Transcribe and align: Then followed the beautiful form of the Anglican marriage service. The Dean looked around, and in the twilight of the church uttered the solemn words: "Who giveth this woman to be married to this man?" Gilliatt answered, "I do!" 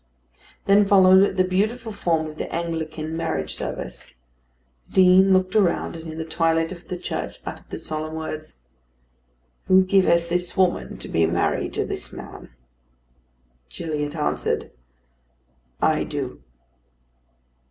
Then 0.65 0.87
followed 0.87 1.37
the 1.37 1.43
beautiful 1.43 1.91
form 1.91 2.25
of 2.25 2.37
the 2.39 2.51
Anglican 2.51 3.15
marriage 3.15 3.53
service. 3.53 4.15
The 4.87 4.93
Dean 4.95 5.31
looked 5.31 5.55
around, 5.55 5.95
and 5.95 6.11
in 6.11 6.17
the 6.17 6.25
twilight 6.25 6.71
of 6.71 6.87
the 6.87 6.97
church 6.97 7.39
uttered 7.45 7.69
the 7.69 7.77
solemn 7.77 8.15
words: 8.15 8.57
"Who 9.67 9.83
giveth 9.83 10.27
this 10.27 10.57
woman 10.57 10.97
to 10.97 11.07
be 11.07 11.27
married 11.27 11.73
to 11.73 11.85
this 11.85 12.11
man?" 12.11 12.49
Gilliatt 13.69 14.15
answered, 14.15 14.71
"I 15.83 16.03
do!" 16.03 16.41